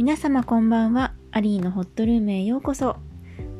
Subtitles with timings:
[0.00, 1.12] 皆様こんばんは。
[1.30, 2.96] アリーのホットルームへようこそ。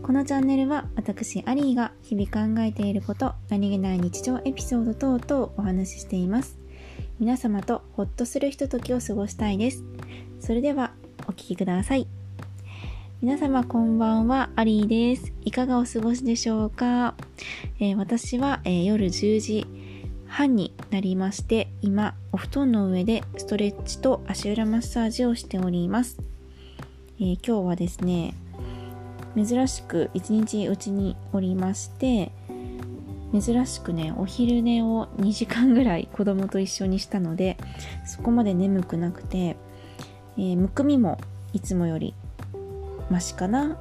[0.02, 6.58] このチャンネルは私アリーが日々考えていること、何気ない日常エピソード等々お話ししています。
[7.18, 9.84] 皆様とホッとするひとときを過ごしたいです。
[10.40, 10.94] それでは
[11.28, 12.06] お聴きください。
[13.20, 15.34] 皆様こんばんは、アリーです。
[15.44, 17.16] いかがお過ごしでしょうか、
[17.80, 19.66] えー、私は、えー、夜10時
[20.26, 26.29] 半になりまして今お布団の上でストレッチと足裏マッサージをしております、
[27.22, 28.34] えー、今日はですね
[29.36, 32.32] 珍しく一日うちにおりまして
[33.38, 37.58] 珍しくねお昼寝を2時間ぐらい子供と一緒にしたので
[38.06, 39.56] そこまで眠くなくて、
[40.38, 41.18] えー、むくみも
[41.52, 42.14] いつもより
[43.10, 43.76] マシかな。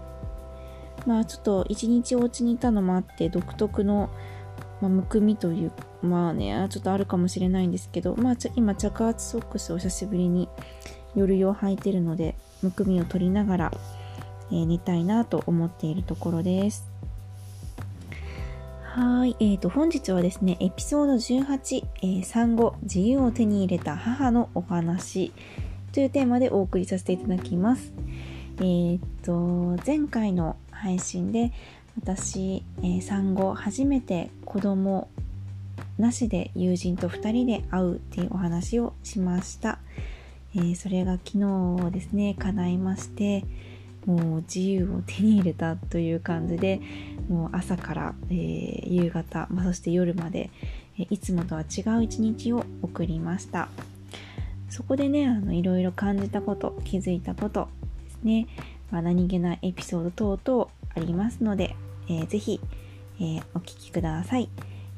[1.06, 4.10] まあちょっと一日お家にいたのもあって独特の
[4.82, 10.48] まあ、むくみというまあねちょっとあるかもしれないんですけど、まあ、今着圧ソックスを久しぶりに
[11.16, 13.72] 夜用履いてるのでむくみを取りながら、
[14.52, 16.88] えー、寝たいなと思っているところです。
[18.84, 25.32] はい、えーと、本日はですねエピソード18、えー、産後自由を手に入れた母のお話
[25.94, 27.94] というテーマでお送りさせていただきます。
[28.58, 31.52] えーと前回の配信で
[32.02, 35.10] 私、えー、産後初めて子供
[35.98, 39.80] なしで友人と2人で会うっていうお話をしました、
[40.56, 43.46] えー、それが昨日ですね叶いまして
[44.06, 46.82] もう自由を手に入れたという感じで
[47.28, 50.50] もう朝から、えー、夕方、まあ、そして夜まで、
[50.98, 53.70] いつもとは違う一日を送りました
[54.70, 57.70] そこでねあのいろいろ感じたこと気づいたこと
[58.06, 58.48] ですね、
[58.92, 61.76] まあ、何気ないエピソード等々ありますので
[62.10, 62.60] えー、ぜひ、
[63.20, 64.50] えー、お聞きください。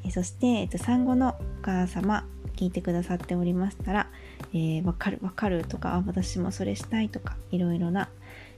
[0.10, 4.08] そして、えっと、産後のお母様、聞いてくださっておりましたら、
[4.54, 8.10] えー、わかるわかるとか、私もそれしたいとか、いろいろな、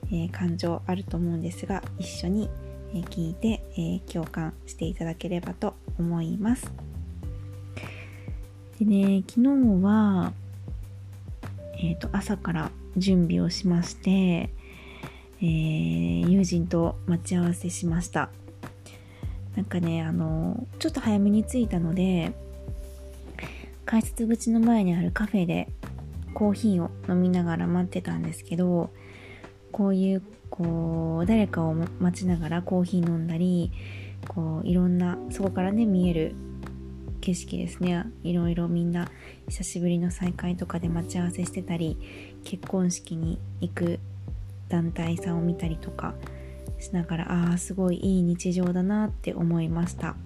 [0.06, 2.50] えー、感情あると思うんですが、一緒に、
[3.10, 6.72] 聞いて、え、共感していただければと思います。
[8.78, 10.32] でね、昨日は、
[11.78, 18.30] えっ、ー、と、朝から準備をしまして、えー、友人と待ち合わせしました。
[19.56, 22.32] なんかねあのちょっと早めに着いたので
[23.84, 25.68] 改札口の前にあるカフェで
[26.34, 28.90] コーヒーを飲みながら待ってたんですけど
[29.72, 33.72] こういうこう誰かを待ちながらコーヒー飲んだり
[34.28, 36.34] こういろんなそこからね見える
[37.20, 38.04] 景色ですね。
[38.22, 39.10] いろいろみんな
[39.48, 41.98] 久しぶりの再会とかで待ち合わせしてたり
[42.44, 43.98] 結婚式に行く
[44.68, 46.14] 団体さんを見たりとか
[46.78, 50.16] しながらああすごいいい日常だなって思いました。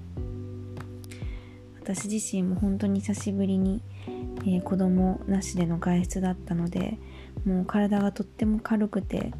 [1.89, 3.81] 私自身も本当に久しぶりに、
[4.49, 6.99] えー、子供なしでの外出だったので
[7.45, 9.33] もう体がとっても軽くて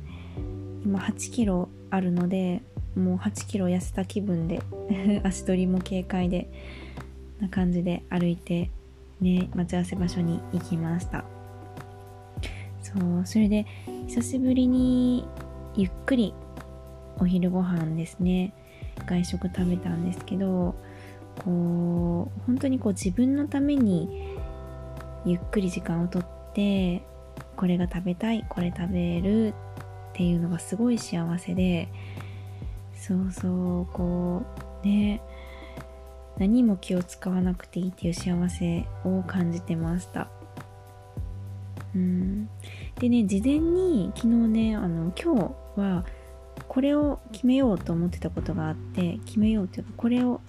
[0.85, 2.63] 今8キロあるので
[2.95, 4.61] もう8キロ痩せた気分で
[5.25, 6.51] 足取りも軽快で
[7.41, 8.71] な感じで歩いて
[9.21, 11.25] ね待ち合わせ場所に行きました。
[12.83, 13.67] そうそれで
[14.07, 15.27] 久しぶりに
[15.77, 16.33] ゆっくり
[17.19, 18.55] お昼ご飯ですね
[19.07, 20.75] 外食食べたんですけど
[21.45, 24.28] こう本当にこう自分のために
[25.25, 27.03] ゆっくり時間をとって
[27.57, 29.53] これが食べたいこれ食べるっ
[30.15, 31.89] ていうのがすごい幸せで
[32.95, 34.43] そうそうこ
[34.83, 35.21] うね
[36.39, 40.29] 何も気を使わなくていいっていう幸せを感じてました。
[41.95, 42.49] うん。
[43.01, 46.05] でね事前に昨日ねあの今日は
[46.69, 50.41] これを決めようと思ってたことがあって決めようっていうかこれを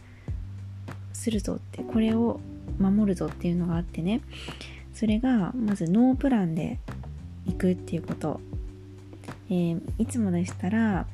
[1.13, 2.40] するぞってこれを
[2.79, 4.22] 守るぞっていうのがあってね。
[4.94, 6.79] それがまずノープランで
[7.45, 8.41] 行くっていうこと、
[9.50, 11.06] えー、いつもでしたら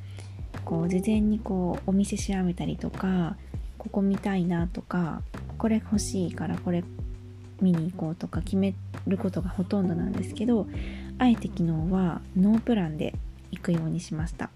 [0.64, 3.38] こう事前にこうお店調べたりとか
[3.78, 5.22] ここ見たいなとか
[5.58, 6.84] これ欲しいからこれ
[7.62, 8.74] 見に行こうとか決め
[9.08, 10.68] ることがほとんどなんですけど
[11.20, 13.14] あえて昨日はノープランで
[13.52, 14.50] 行くようにしました。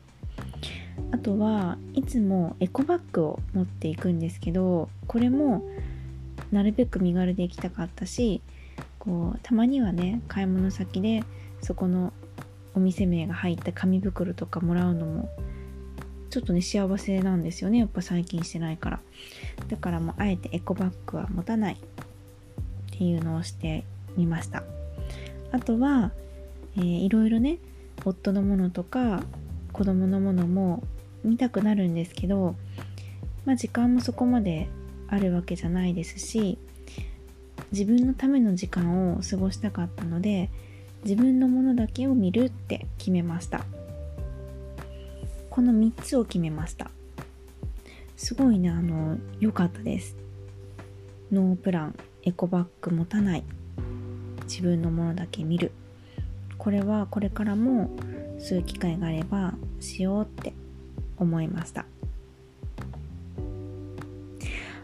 [1.12, 5.63] あとはいつもエコバッグを持っていくんですけどこれも
[6.51, 8.42] なるべく身軽で行きたかったし
[8.98, 11.24] こうたまにはね買い物先で
[11.62, 12.13] そこの
[12.75, 15.30] お店名が入った紙袋とかもらうのも
[16.30, 17.80] ちょっとね幸せなんですよね。
[17.80, 19.00] やっぱ最近してないから。
[19.68, 21.78] だからもうあえてエコバッグは持たないっ
[22.92, 23.84] ていうのをして
[24.16, 24.63] みました。
[25.51, 26.12] あとは、
[26.78, 27.57] えー、いろいろね
[28.06, 29.24] 夫のものとか
[29.74, 30.84] 子供のものも
[31.24, 32.56] 見たくなるんですけど、
[33.46, 34.69] まあ、時間もそこまで
[35.10, 36.58] あるわけじゃないですし
[37.72, 40.50] 自分のための時間を過ごしたかったので
[41.04, 43.64] 自分のものだけを見るって決めました。
[45.50, 46.92] この3つを決めました。
[48.18, 50.16] すごいねあの良かったです。
[51.32, 53.44] ノープランエコバッグ持たない。
[54.44, 55.72] 自分のものだけ見る。
[56.58, 57.92] これはこれからも
[58.40, 60.54] する機会があればしようって
[61.18, 61.86] 思いました。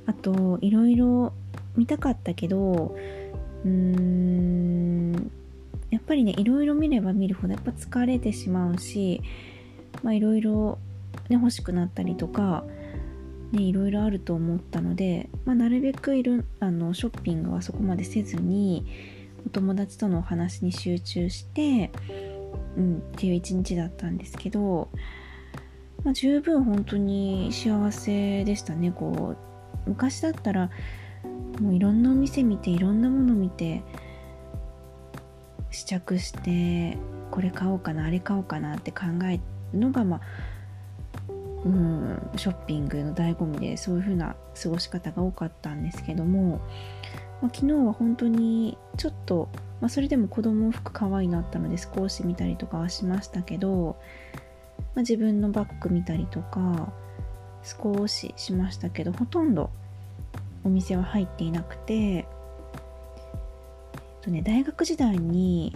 [0.05, 1.33] あといろいろ
[1.75, 2.95] 見たかったけど
[3.65, 5.31] うーん
[5.89, 9.21] やっぱりねいろいろ見れば見るほどやっぱ疲れてしまうし
[10.03, 10.77] いろいろ
[11.29, 12.63] 欲しくなったりとか
[13.53, 18.85] いろいろあると思ったので、まあ、なるべくいるあのショッピングはそこまでせずに
[19.45, 21.91] お友達とのお話に集中して、
[22.77, 24.89] うん、っていう一日だったんですけど、
[26.03, 29.54] まあ、十分本当に幸せでしたねこう
[29.85, 30.69] 昔だったら
[31.59, 33.83] もういろんなお店見ていろんなもの見て
[35.71, 36.97] 試着して
[37.31, 39.39] これ買おうかなあれ買おうかなって考え
[39.73, 40.21] るのがまあ
[41.65, 46.61] うんショッピングの醍醐味でそういう風な過ごし方が多かったんですけども、
[47.41, 49.49] まあ、昨日は本当にちょっと、
[49.81, 53.97] まあ、それでも子供服可愛いなったので少し見たりとかはしましたけど、
[54.77, 56.93] まあ、自分のバッグ見たりとか
[57.65, 59.71] 少ししましたけどほとんど
[60.63, 62.25] お店は入っていなくて、えっ
[64.21, 65.73] とね、大学時代に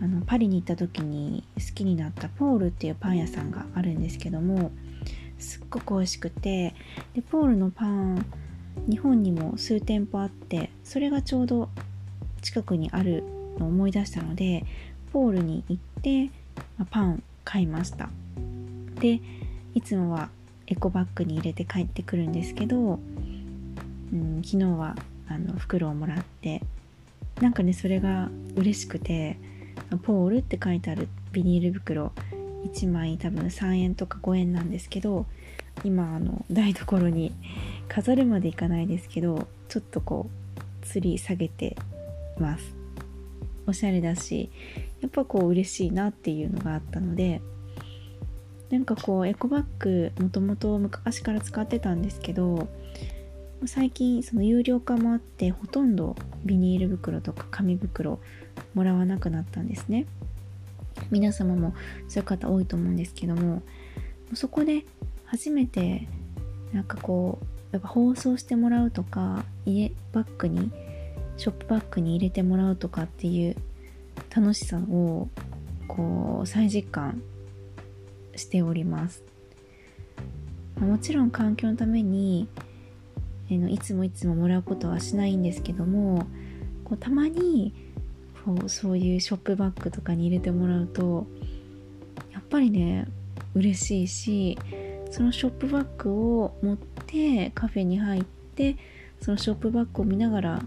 [0.00, 4.70] あのパリに行った時に好きになったポールっていうパン屋さんがあるんですけども
[5.38, 6.74] すっごく美味しくて
[7.14, 8.24] でポールのパン
[8.88, 11.68] 日本にも数店舗あってそれがちょうど
[12.42, 13.24] 近くにある
[13.58, 14.64] のを思い出したので
[15.12, 16.30] ポールに行って、
[16.78, 18.08] ま、パン買いました。
[19.00, 19.20] で
[19.74, 20.30] いつもは
[20.68, 23.00] エコバッグに入れて帰ってくるんですけど
[24.12, 24.96] うん、昨日は
[25.28, 26.62] あの袋をもらって
[27.40, 29.38] なんかねそれが嬉しくて
[30.02, 32.12] ポールって書いてあるビニール袋
[32.66, 35.26] 1枚多分3円とか5円なんですけど
[35.84, 37.32] 今あの台所に
[37.88, 40.28] 飾るまでいかないですけどちょっとこ
[40.82, 41.76] うツリー下げて
[42.38, 42.74] ます。
[43.66, 44.50] おしゃれだし
[45.02, 47.42] やっぱこう嬉しいなっていうのがあったので
[48.70, 52.68] なんかこうエコバッグもともと昔から使ってたんですけど
[53.66, 58.20] 最近その有料化もあってほとんどビニール袋とか紙袋
[58.74, 60.06] もらわなくなったんですね。
[61.10, 61.74] 皆様も
[62.08, 63.62] そういう方多いと思うんですけども
[64.34, 64.84] そこで
[65.26, 66.08] 初めて
[66.72, 70.72] なんかこうやっぱ包装してもらうとか家バッグに
[71.36, 73.56] ショップバッグに入れてもらうとかっていう
[74.34, 75.28] 楽しさを
[75.86, 77.22] こう再実感
[78.38, 79.22] しております。
[80.80, 82.48] もちろん環境のために
[83.50, 86.26] のいつもいつももらうことはしないんですけども
[86.84, 87.72] こうたまに
[88.44, 91.26] こうそういうショップバッグとかに入れてもらうと
[92.32, 93.06] やっぱりね
[93.54, 94.58] 嬉しいし
[95.10, 98.76] そのショップバッグを持ってカフェに入って
[99.20, 100.62] そのショップバッグを見ながら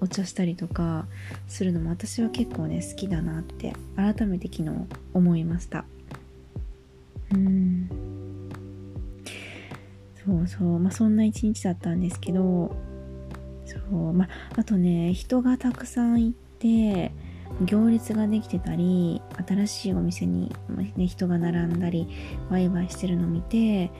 [0.00, 1.06] お茶したりとか
[1.46, 4.70] するのも私は結構ね好きだなって改めて昨日
[5.14, 5.84] 思いました。
[10.24, 10.78] そうそう。
[10.78, 12.76] まあそんな一日だったんですけど
[13.64, 14.12] そう。
[14.12, 17.12] まああとね人がたくさんいて
[17.64, 20.54] 行列ができてたり新しいお店に、
[20.96, 22.08] ね、人が並んだり
[22.50, 23.90] ワイワイしてるのを見て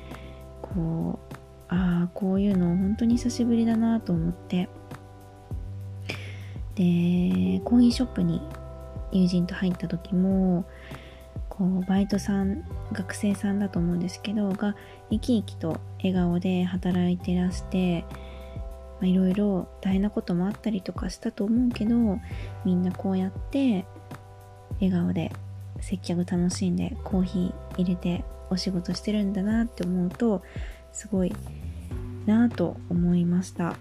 [0.63, 1.35] こう
[1.69, 4.69] ああこういうの本当に久しぶりだなと思って。
[6.75, 8.41] でコーヒーショップに
[9.13, 10.65] 友人と入った時も
[11.53, 14.75] こうバイトさん学生さんだと思うんですけどが
[15.11, 18.07] 生き生きと笑顔で働いてらして
[19.03, 22.19] いろいろ大変なこともあったりとかしたと思うけど
[22.65, 23.85] みんなこうやって
[24.81, 25.31] 笑顔で
[25.83, 30.43] 接客楽しんでコーヒー入れてお仕事してるんだなって思うと
[30.91, 31.35] すごい
[32.25, 33.77] なぁと思いました。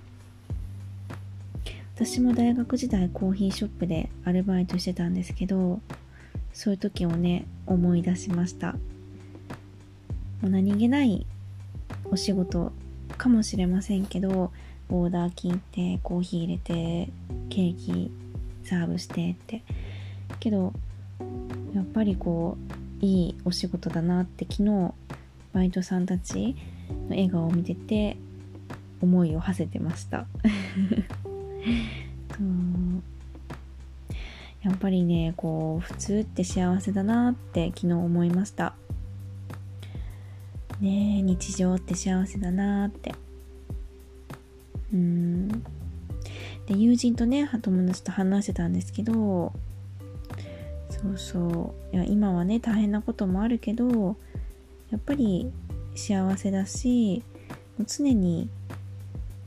[1.95, 5.79] 私も大学時代コーヒーショップでアルバイトしてたんですけど
[6.53, 8.73] そういう時をね思い出しました。
[10.41, 11.25] もう何気ない
[12.05, 12.71] お仕事
[13.17, 14.51] かもしれませんけど
[14.89, 17.09] オーダー聞いてコーヒー入れて
[17.49, 18.11] ケーキ
[18.63, 19.63] サーブしてって。
[20.39, 20.73] けど
[21.73, 22.57] やっぱりこ
[23.01, 24.93] ういいお仕事だなって昨日
[25.53, 26.55] バイトさんたち
[26.89, 28.17] の笑顔を見てて
[29.01, 30.25] 思いを馳せてました。
[34.63, 38.75] やっぱりねこう普通って幸せだなって昨日思いました。
[40.79, 43.15] ね日常って幸せだなって。
[44.93, 45.47] うん。
[46.67, 49.51] で友人とね友達と話してたんですけど
[50.89, 51.95] そうそう。
[51.95, 54.15] いや今はね大変なこともあるけど
[54.91, 55.51] やっぱり
[55.95, 57.23] 幸せだし
[57.87, 58.49] 常に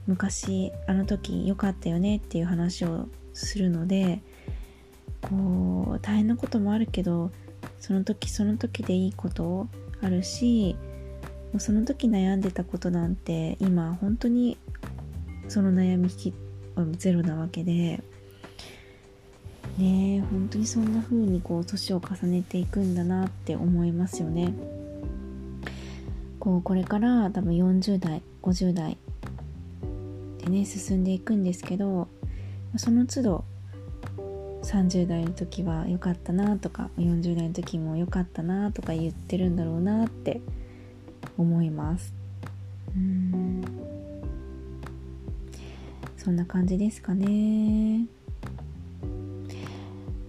[0.06, 4.20] 昔あの時良かったよねっていう話をするので
[5.28, 7.30] こう大変なこともあるけど
[7.80, 9.68] その時その時でいいこと
[10.02, 10.76] あるし
[11.52, 14.58] もうその時悩んでたことなんて今本当に
[15.48, 16.34] その悩み引き
[16.98, 18.02] ゼロなわけで
[19.78, 24.52] ね本当にそんな風にこう年を重ねていくんだなって思いますよね。
[26.38, 28.98] こうこれから多分40代50代
[30.38, 32.08] でね進んでいくんですけど
[32.76, 33.44] その都度
[34.64, 40.40] 30代の時は良かったなとか40代の時も良かったなとか言ってるんだろうなって
[41.36, 42.14] 思います。
[42.96, 43.62] うん。
[46.16, 48.06] そんな感じですかね。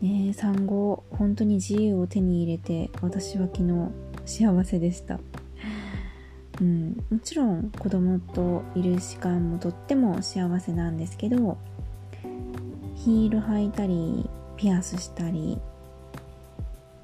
[0.02, 3.92] ね産後本当に自由を手に入れて私は昨日
[4.26, 5.20] 幸せでした。
[6.62, 11.58] うん、もちろん子供といる時間もとっても幸せなんですけど
[13.06, 15.60] ヒール履いたりピアスしたり。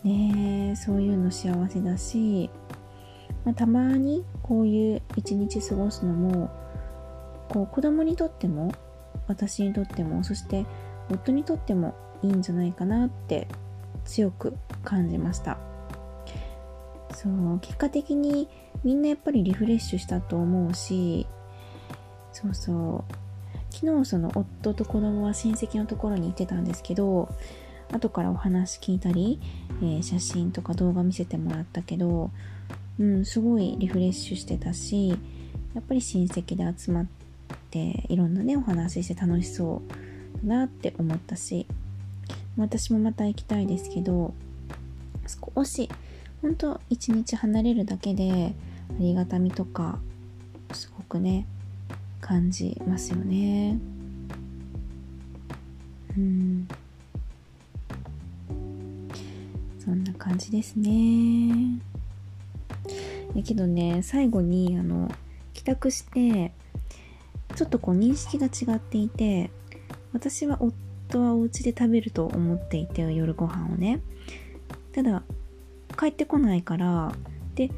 [0.03, 2.49] ねそういうの幸せだし、
[3.45, 6.49] まあ、たまにこういう一日過ごすのも
[7.49, 8.73] こう子供にとっても
[9.27, 10.65] 私にとってもそして
[11.11, 11.93] 夫にとっても
[12.23, 13.47] いいんじゃないかなって
[14.03, 15.59] 強く感じました。
[17.13, 18.49] そう結果的に
[18.83, 21.27] みんなやっぱりリフレッシュしたと思うし
[22.33, 23.20] そうそう。
[23.71, 27.29] 昨日その夫と子供は親戚のところに行ってたんですけど
[27.91, 29.39] 後からお話聞いたり、
[29.81, 32.31] えー、写真とか動画見せてもらったけど
[32.99, 35.15] うんすごいリフレッシュしてたしや
[35.79, 37.07] っぱり親戚で集まっ
[37.69, 39.81] ていろんなねお話しして楽しそ
[40.43, 41.65] うだなって思ったし
[42.57, 44.33] 私もまた行きたいですけど
[45.55, 45.89] 少し
[46.41, 48.53] 本当一日離れるだけで
[48.89, 49.99] ありがたみとか
[50.73, 51.45] すごくね
[52.21, 53.77] 感じますよね。
[56.15, 56.67] うん。
[59.83, 61.79] そんな感じですね。
[63.35, 65.09] だけどね最後にあの
[65.53, 66.51] 帰宅して
[67.55, 69.49] ちょっとこう認識が違っていて
[70.13, 74.01] 私は夫はお家で食べると思っていて夜ご飯をね。
[74.93, 75.23] ただ
[75.97, 77.13] 帰ってこないから
[77.55, 77.71] で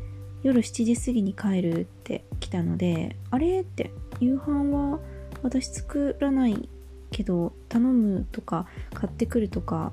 [0.43, 3.61] 夜7時過ぎに帰るって来たのであれ？
[3.61, 3.91] って
[4.23, 4.99] 夕飯は
[5.41, 6.69] 私作らない
[7.11, 9.91] けど頼むとか買ってくるとか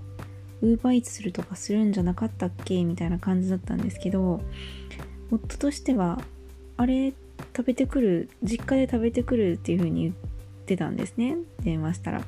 [0.63, 2.85] ウーバーイーツするとかするんじゃなかったっけ？
[2.85, 4.41] みたいな感じだったんですけど
[5.31, 6.21] 夫としては
[6.77, 7.13] あれ
[7.57, 10.15] 食べてくる実家で食べてくるっていう風に言っ
[10.67, 11.37] てたんですね。
[11.63, 12.23] 電話したら。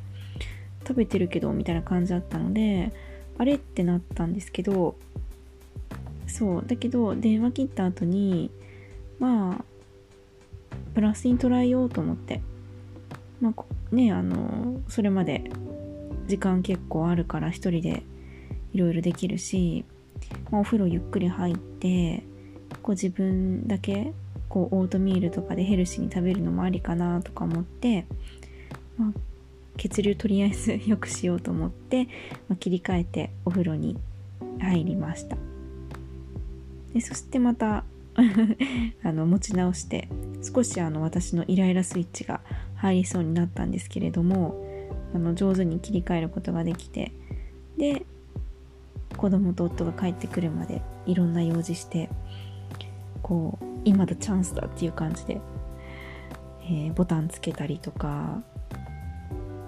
[0.84, 2.92] 食べてるけどみたいな感じだったので
[3.38, 4.96] あれってなったんですけど
[6.26, 8.50] そうだけど電話切った後に
[9.20, 9.64] まあ
[10.94, 12.40] プラスに捉えようと思って。
[13.40, 15.50] まあねあのそれまで
[16.26, 18.02] 時間結構あるから一人で
[18.72, 19.84] いろいろできるし、
[20.50, 22.22] まあ、お風呂ゆっくり入って
[22.82, 24.12] こう自分だけ
[24.48, 28.06] こうオートミールとかでヘルシーに食べるのもありかなとか思って、
[28.98, 29.12] まあ、
[29.76, 32.04] 血流とりあえず良くしようと思って、
[32.48, 33.98] まあ、切り替えてお風呂に
[34.60, 35.36] 入りました。
[36.94, 37.84] でそしてまた
[39.04, 40.08] あの持ち直して
[40.42, 42.40] 少しあの私のイライラスイッチが
[42.76, 44.54] 入りそうになったんですけれども
[45.14, 47.12] あの上手に切り替えることができて
[47.78, 48.04] で
[49.16, 52.08] 子供と夫が帰ってくるまでいろんな用事して
[53.22, 55.40] こう今だチャンスだっていう感じで、
[56.64, 58.42] えー、ボタンつけたりとか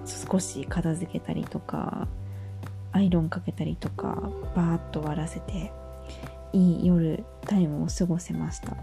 [0.05, 2.09] 少し片付けたりとか
[2.93, 5.73] アイロンかけたりとかバーッと終わらせて
[6.55, 8.77] いい夜タイムを過ごせました。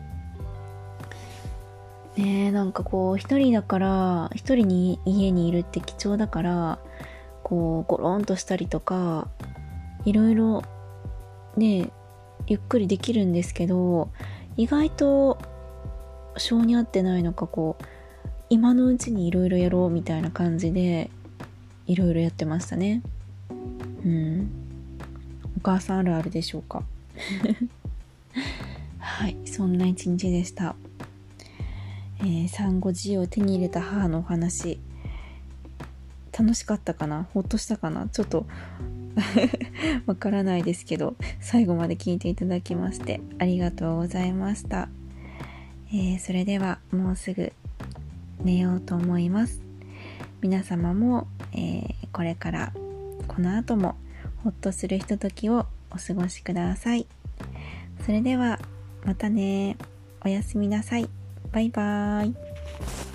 [2.17, 6.79] ねえなんかこう一人だから一人に家にいるって貴重だから
[7.43, 9.29] こうゴロンとしたりとか
[10.03, 10.61] いろいろ
[11.55, 11.89] ね
[12.47, 14.09] ゆっくりできるんですけど
[14.57, 15.37] 意外と
[16.37, 17.83] 性に合ってないのかこう
[18.49, 21.09] 今のうちにいろいろやろうみたいな感じで
[21.87, 23.01] いろいろやってましたね。
[24.05, 24.49] うん。
[25.57, 26.83] お母さんあるあるでしょうか。
[28.99, 30.75] はいそんな一日でした、
[32.19, 34.79] えー、産後自由を手に入れた母のお話。
[36.37, 37.27] 楽しかったかな？
[37.33, 38.07] ほっとしたかな？
[38.07, 38.45] ちょっと
[40.07, 44.87] わからないですけど最後まで聞いていただきましてありがとうございました、
[45.89, 47.51] えー、それではもうすぐ
[48.43, 49.61] 寝ようと思います。
[50.41, 52.73] 皆様も、えー、これから
[53.27, 53.95] この後も
[54.43, 57.07] ほっとするひとときをお過ごしください。
[58.05, 58.59] それでは、
[59.03, 59.77] またね。
[60.23, 61.09] おやすみなさい。
[61.51, 63.10] バイバーイ。